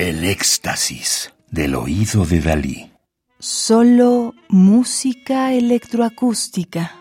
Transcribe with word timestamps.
El 0.00 0.22
éxtasis 0.22 1.34
del 1.50 1.74
oído 1.74 2.24
de 2.24 2.40
Dalí. 2.40 2.92
Solo 3.40 4.32
música 4.48 5.52
electroacústica. 5.52 6.94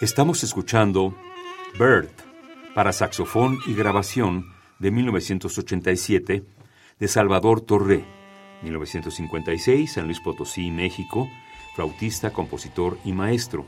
Estamos 0.00 0.42
escuchando 0.42 1.14
Bird 1.78 2.08
para 2.74 2.94
saxofón 2.94 3.58
y 3.66 3.74
grabación 3.74 4.46
de 4.78 4.90
1987 4.90 6.55
de 6.98 7.08
Salvador 7.08 7.60
Torré, 7.60 8.04
1956, 8.62 9.92
San 9.92 10.06
Luis 10.06 10.20
Potosí, 10.20 10.70
México, 10.70 11.28
flautista, 11.74 12.32
compositor 12.32 12.98
y 13.04 13.12
maestro, 13.12 13.66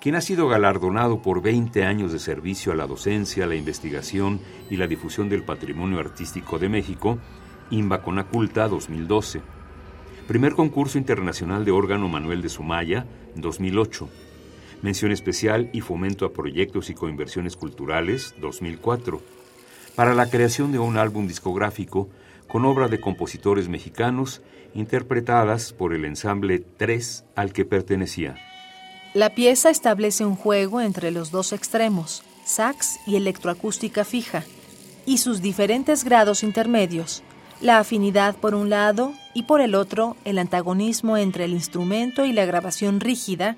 quien 0.00 0.14
ha 0.14 0.20
sido 0.20 0.48
galardonado 0.48 1.22
por 1.22 1.42
20 1.42 1.84
años 1.84 2.12
de 2.12 2.18
servicio 2.18 2.72
a 2.72 2.76
la 2.76 2.86
docencia, 2.86 3.46
la 3.46 3.56
investigación 3.56 4.40
y 4.70 4.76
la 4.76 4.86
difusión 4.86 5.28
del 5.28 5.44
patrimonio 5.44 5.98
artístico 5.98 6.58
de 6.58 6.68
México, 6.68 7.18
IMBA 7.70 8.02
Conaculta 8.02 8.68
2012. 8.68 9.40
Primer 10.28 10.52
concurso 10.52 10.98
internacional 10.98 11.64
de 11.64 11.72
órgano 11.72 12.08
Manuel 12.08 12.42
de 12.42 12.48
Sumaya, 12.48 13.06
2008 13.34 14.08
Mención 14.82 15.12
especial 15.12 15.70
y 15.72 15.80
fomento 15.80 16.26
a 16.26 16.32
proyectos 16.32 16.90
y 16.90 16.94
coinversiones 16.94 17.56
culturales 17.56 18.34
2004. 18.40 19.22
Para 19.94 20.12
la 20.12 20.28
creación 20.28 20.72
de 20.72 20.80
un 20.80 20.96
álbum 20.96 21.28
discográfico 21.28 22.08
con 22.52 22.66
obra 22.66 22.88
de 22.88 23.00
compositores 23.00 23.70
mexicanos 23.70 24.42
interpretadas 24.74 25.72
por 25.72 25.94
el 25.94 26.04
ensamble 26.04 26.58
3 26.58 27.24
al 27.34 27.54
que 27.54 27.64
pertenecía. 27.64 28.36
La 29.14 29.30
pieza 29.30 29.70
establece 29.70 30.26
un 30.26 30.36
juego 30.36 30.82
entre 30.82 31.12
los 31.12 31.30
dos 31.30 31.54
extremos, 31.54 32.22
sax 32.44 32.98
y 33.06 33.16
electroacústica 33.16 34.04
fija, 34.04 34.44
y 35.06 35.16
sus 35.16 35.40
diferentes 35.40 36.04
grados 36.04 36.42
intermedios, 36.42 37.22
la 37.62 37.78
afinidad 37.78 38.36
por 38.36 38.54
un 38.54 38.68
lado 38.68 39.14
y 39.32 39.44
por 39.44 39.62
el 39.62 39.74
otro 39.74 40.18
el 40.26 40.36
antagonismo 40.36 41.16
entre 41.16 41.46
el 41.46 41.52
instrumento 41.52 42.26
y 42.26 42.34
la 42.34 42.44
grabación 42.44 43.00
rígida, 43.00 43.56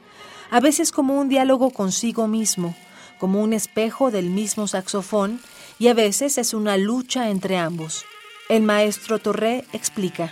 a 0.53 0.61
veces 0.61 0.93
como 0.93 1.19
un 1.19 1.29
diálogo 1.29 1.71
consigo 1.71 2.29
mismo, 2.29 2.77
como 3.19 3.43
un 3.43 3.55
espejo 3.55 4.13
del 4.13 4.31
mismo 4.31 4.69
saxofón, 4.69 5.41
y 5.81 5.89
a 5.89 5.95
veces 5.95 6.39
es 6.39 6.55
una 6.55 6.77
lucha 6.77 7.31
entre 7.31 7.57
ambos. 7.57 8.05
El 8.51 8.63
maestro 8.63 9.19
Torré 9.19 9.65
explica. 9.73 10.31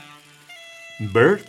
Bert, 0.99 1.47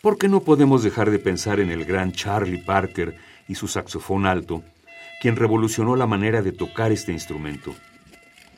¿por 0.00 0.16
qué 0.16 0.28
no 0.28 0.40
podemos 0.44 0.84
dejar 0.84 1.10
de 1.10 1.18
pensar 1.18 1.58
en 1.58 1.70
el 1.70 1.84
gran 1.84 2.12
Charlie 2.12 2.62
Parker 2.62 3.16
y 3.48 3.56
su 3.56 3.66
saxofón 3.66 4.26
alto, 4.26 4.62
quien 5.20 5.34
revolucionó 5.34 5.96
la 5.96 6.06
manera 6.06 6.40
de 6.40 6.52
tocar 6.52 6.92
este 6.92 7.10
instrumento? 7.10 7.74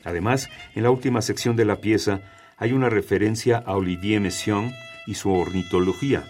Además, 0.03 0.49
en 0.75 0.83
la 0.83 0.91
última 0.91 1.23
sección 1.23 1.55
de 1.55 1.65
la 1.65 1.77
pieza 1.77 2.21
hay 2.57 2.73
una 2.73 2.89
referencia 2.89 3.57
a 3.57 3.75
Olivier 3.75 4.21
Messiaen 4.21 4.71
y 5.07 5.15
su 5.15 5.31
ornitología. 5.31 6.23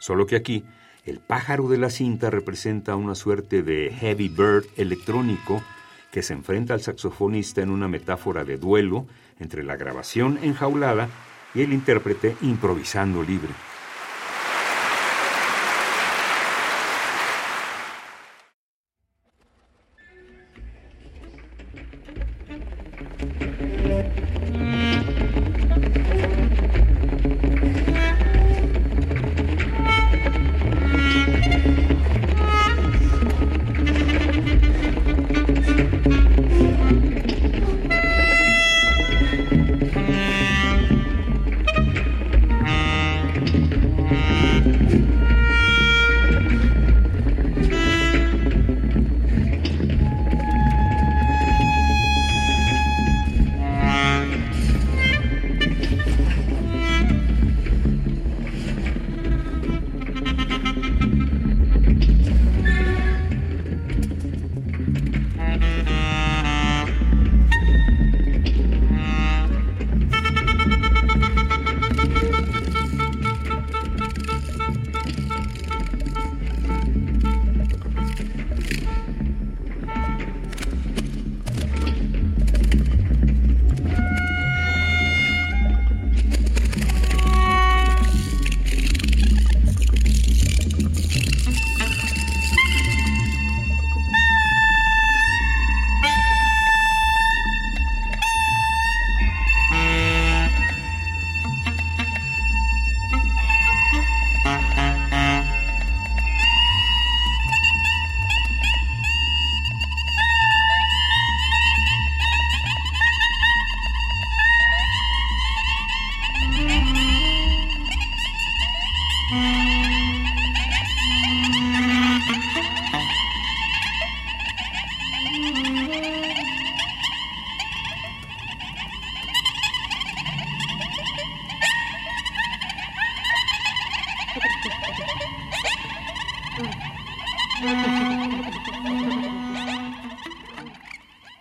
Solo 0.00 0.26
que 0.26 0.34
aquí 0.34 0.64
el 1.06 1.20
pájaro 1.20 1.68
de 1.68 1.78
la 1.78 1.90
cinta 1.90 2.28
representa 2.28 2.96
una 2.96 3.14
suerte 3.14 3.62
de 3.62 3.94
heavy 4.00 4.28
bird 4.28 4.66
electrónico 4.76 5.62
que 6.10 6.24
se 6.24 6.32
enfrenta 6.32 6.74
al 6.74 6.80
saxofonista 6.80 7.62
en 7.62 7.70
una 7.70 7.86
metáfora 7.86 8.42
de 8.42 8.56
duelo 8.56 9.06
entre 9.42 9.62
la 9.62 9.76
grabación 9.76 10.38
enjaulada 10.42 11.08
y 11.54 11.62
el 11.62 11.72
intérprete 11.72 12.36
improvisando 12.40 13.22
libre. 13.22 13.50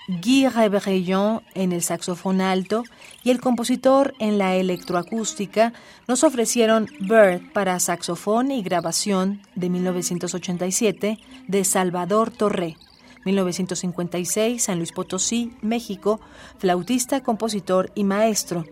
Guy 0.07 0.48
Reveillon 0.48 1.42
en 1.56 1.72
el 1.72 1.81
saxofón 1.81 2.42
alto 2.42 2.84
y 3.24 3.31
el 3.31 3.40
compositor 3.40 4.13
en 4.19 4.38
la 4.38 4.56
electroacústica 4.56 5.74
nos 6.07 6.24
ofrecieron 6.24 6.88
Bird 7.00 7.51
para 7.54 7.80
saxofón 7.80 8.51
y 8.51 8.62
grabación 8.62 9.42
de 9.56 9.69
1987 9.69 11.18
de 11.48 11.63
Salvador 11.63 12.30
Torré. 12.30 12.78
1956, 13.25 14.63
San 14.63 14.78
Luis 14.78 14.92
Potosí, 14.92 15.54
México, 15.62 16.19
flautista, 16.57 17.22
compositor 17.22 17.92
y 17.95 18.04
maestro. 18.04 18.66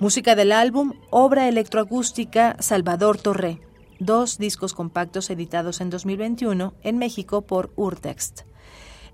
Música 0.00 0.34
del 0.34 0.52
álbum 0.52 0.94
Obra 1.10 1.48
electroacústica 1.48 2.56
Salvador 2.60 3.18
Torré. 3.18 3.69
Dos 4.00 4.38
discos 4.38 4.72
compactos 4.72 5.28
editados 5.28 5.82
en 5.82 5.90
2021 5.90 6.72
en 6.82 6.96
México 6.96 7.42
por 7.42 7.70
Urtext. 7.76 8.44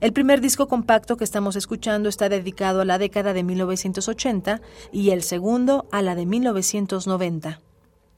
El 0.00 0.12
primer 0.12 0.40
disco 0.40 0.68
compacto 0.68 1.16
que 1.16 1.24
estamos 1.24 1.56
escuchando 1.56 2.08
está 2.08 2.28
dedicado 2.28 2.82
a 2.82 2.84
la 2.84 2.96
década 2.96 3.32
de 3.32 3.42
1980 3.42 4.60
y 4.92 5.10
el 5.10 5.24
segundo 5.24 5.88
a 5.90 6.02
la 6.02 6.14
de 6.14 6.24
1990. 6.24 7.60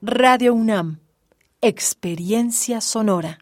Radio 0.02 0.52
UNAM. 0.52 1.00
Experiencia 1.62 2.82
sonora. 2.82 3.38